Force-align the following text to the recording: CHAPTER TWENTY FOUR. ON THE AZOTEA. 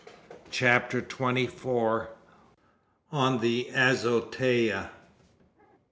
CHAPTER 0.49 0.99
TWENTY 1.01 1.45
FOUR. 1.45 2.09
ON 3.11 3.37
THE 3.39 3.67
AZOTEA. 3.71 4.89